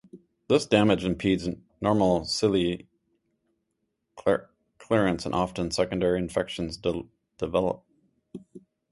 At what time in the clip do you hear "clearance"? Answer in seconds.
4.79-5.27